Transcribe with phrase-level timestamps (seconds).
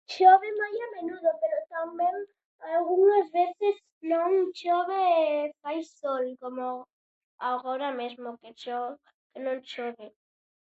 [0.11, 2.15] Chove moi a menudo, pero tamén
[2.73, 3.75] algunhas veces
[4.11, 6.87] non chove e fai sol como ago-
[7.51, 8.95] agora mesmo que cho-
[9.43, 10.07] non chove.